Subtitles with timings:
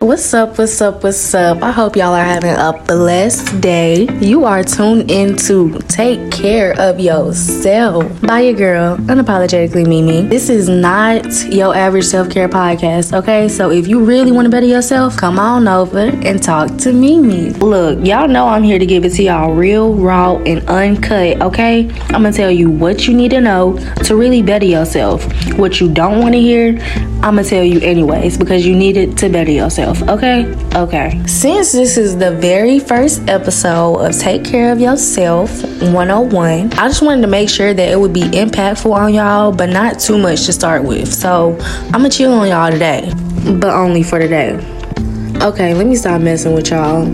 [0.00, 0.58] What's up?
[0.58, 1.02] What's up?
[1.02, 1.60] What's up?
[1.60, 4.06] I hope y'all are having a blessed day.
[4.20, 10.22] You are tuned in to Take Care of Yourself by your girl, Unapologetically Mimi.
[10.22, 13.48] This is not your average self care podcast, okay?
[13.48, 17.50] So if you really want to better yourself, come on over and talk to Mimi.
[17.54, 21.90] Look, y'all know I'm here to give it to y'all real, raw, and uncut, okay?
[22.10, 25.24] I'm gonna tell you what you need to know to really better yourself.
[25.58, 26.78] What you don't want to hear,
[27.20, 30.46] I'm gonna tell you anyways because you need it to better yourself yourself, okay?
[30.74, 31.22] Okay.
[31.26, 35.50] Since this is the very first episode of Take Care of Yourself
[35.82, 39.70] 101, I just wanted to make sure that it would be impactful on y'all, but
[39.70, 41.12] not too much to start with.
[41.12, 41.56] So
[41.86, 43.12] I'm gonna chill on y'all today,
[43.60, 44.54] but only for today.
[45.40, 47.06] Okay, let me stop messing with y'all.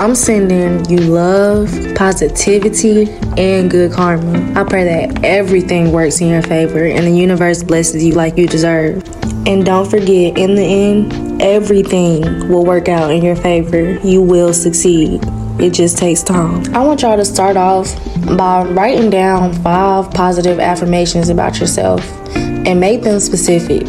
[0.00, 4.60] I'm sending you love, positivity, and good karma.
[4.60, 8.46] I pray that everything works in your favor and the universe blesses you like you
[8.46, 9.02] deserve.
[9.46, 13.98] And don't forget, in the end, everything will work out in your favor.
[14.00, 15.20] You will succeed.
[15.58, 16.74] It just takes time.
[16.74, 17.94] I want y'all to start off
[18.36, 22.04] by writing down five positive affirmations about yourself
[22.36, 23.86] and make them specific.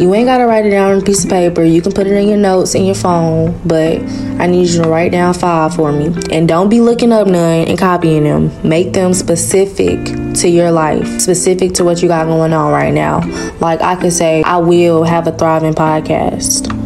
[0.00, 1.62] You ain't gotta write it down on a piece of paper.
[1.62, 3.98] You can put it in your notes in your phone, but
[4.38, 6.14] I need you to write down five for me.
[6.30, 8.50] And don't be looking up none and copying them.
[8.66, 10.04] Make them specific
[10.36, 13.20] to your life, specific to what you got going on right now.
[13.60, 16.85] Like I could say, I will have a thriving podcast.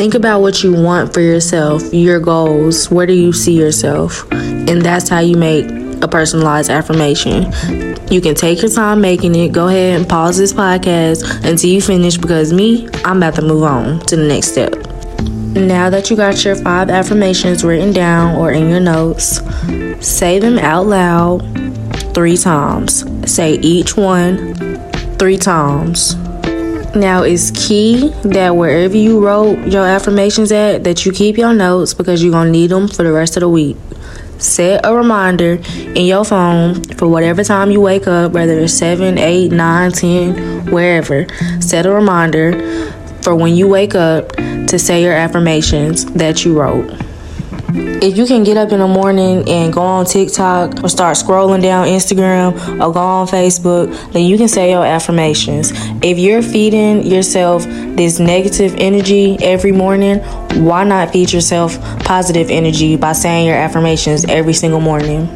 [0.00, 2.90] Think about what you want for yourself, your goals.
[2.90, 4.26] Where do you see yourself?
[4.32, 5.66] And that's how you make
[6.02, 7.52] a personalized affirmation.
[8.10, 9.52] You can take your time making it.
[9.52, 13.62] Go ahead and pause this podcast until you finish because me, I'm about to move
[13.62, 14.72] on to the next step.
[15.54, 19.42] Now that you got your five affirmations written down or in your notes,
[20.00, 21.40] say them out loud
[22.14, 23.04] three times.
[23.30, 24.54] Say each one
[25.18, 26.16] three times.
[26.94, 31.94] Now it's key that wherever you wrote your affirmations at, that you keep your notes
[31.94, 33.76] because you're gonna need them for the rest of the week
[34.40, 35.60] set a reminder
[35.94, 40.66] in your phone for whatever time you wake up, whether it's 7, 8, 9, 10,
[40.70, 41.26] wherever.
[41.60, 42.90] Set a reminder
[43.22, 46.90] for when you wake up to say your affirmations that you wrote.
[48.02, 51.62] If you can get up in the morning and go on TikTok or start scrolling
[51.62, 55.70] down Instagram or go on Facebook, then you can say your affirmations.
[56.02, 60.18] If you're feeding yourself this negative energy every morning,
[60.64, 65.28] why not feed yourself positive energy by saying your affirmations every single morning?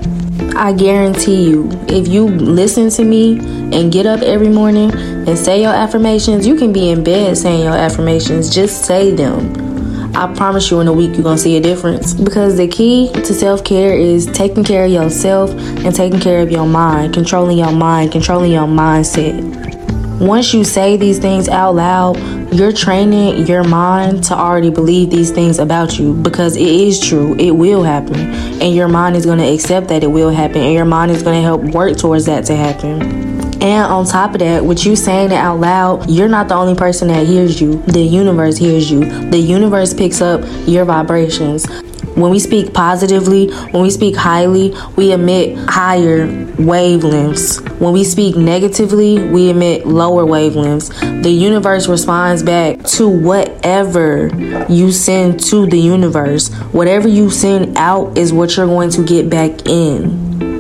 [0.57, 3.39] I guarantee you, if you listen to me
[3.77, 7.63] and get up every morning and say your affirmations, you can be in bed saying
[7.63, 8.55] your affirmations.
[8.55, 9.64] Just say them.
[10.17, 12.15] I promise you in a week you're gonna see a difference.
[12.15, 16.51] Because the key to self care is taking care of yourself and taking care of
[16.51, 19.65] your mind, controlling your mind, controlling your mindset.
[20.21, 22.17] Once you say these things out loud,
[22.55, 27.35] you're training your mind to already believe these things about you because it is true.
[27.35, 28.15] It will happen.
[28.15, 30.59] And your mind is going to accept that it will happen.
[30.59, 33.34] And your mind is going to help work towards that to happen.
[33.65, 36.75] And on top of that, with you saying it out loud, you're not the only
[36.75, 37.81] person that hears you.
[37.85, 39.31] The universe hears you.
[39.31, 41.65] The universe picks up your vibrations.
[42.15, 46.27] When we speak positively, when we speak highly, we emit higher
[46.57, 47.67] wavelengths.
[47.81, 51.23] When we speak negatively, we emit lower wavelengths.
[51.23, 54.29] The universe responds back to whatever
[54.69, 56.53] you send to the universe.
[56.73, 60.54] Whatever you send out is what you're going to get back in.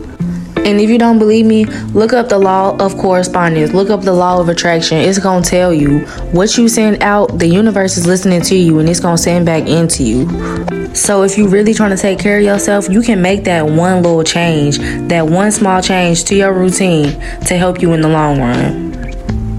[0.65, 3.73] And if you don't believe me, look up the law of correspondence.
[3.73, 4.99] Look up the law of attraction.
[4.99, 6.01] It's going to tell you
[6.33, 9.45] what you send out, the universe is listening to you and it's going to send
[9.45, 10.95] back into you.
[10.95, 14.03] So if you're really trying to take care of yourself, you can make that one
[14.03, 17.11] little change, that one small change to your routine
[17.47, 18.95] to help you in the long run.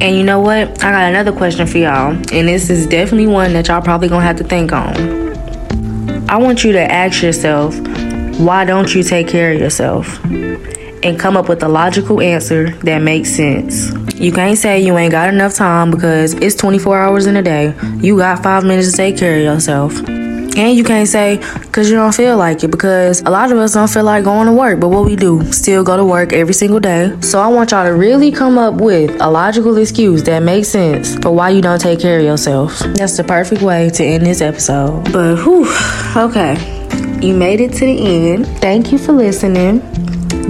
[0.02, 0.84] And you know what?
[0.84, 2.14] I got another question for y'all.
[2.14, 4.96] And this is definitely one that y'all probably gonna have to think on.
[6.30, 7.76] I want you to ask yourself,
[8.40, 10.20] why don't you take care of yourself?
[11.06, 13.94] And come up with a logical answer that makes sense.
[14.16, 17.76] You can't say you ain't got enough time because it's 24 hours in a day.
[17.98, 20.00] You got five minutes to take care of yourself.
[20.58, 23.74] And you can't say because you don't feel like it because a lot of us
[23.74, 24.80] don't feel like going to work.
[24.80, 27.16] But what we do, still go to work every single day.
[27.22, 31.18] So I want y'all to really come up with a logical excuse that makes sense
[31.18, 32.80] for why you don't take care of yourself.
[32.80, 35.12] That's the perfect way to end this episode.
[35.12, 35.68] But whew,
[36.16, 36.56] okay.
[37.22, 38.48] You made it to the end.
[38.60, 39.82] Thank you for listening.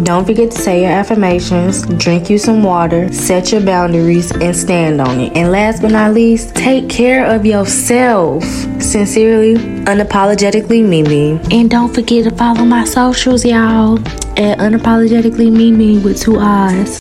[0.04, 5.00] Don't forget to say your affirmations, drink you some water, set your boundaries, and stand
[5.00, 5.36] on it.
[5.36, 8.44] And last but not least, take care of yourself.
[8.81, 9.56] Sincerely,
[9.86, 11.39] unapologetically Mimi.
[11.50, 13.98] And don't forget to follow my socials, y'all,
[14.38, 16.94] at unapologetically Mimi with two eyes.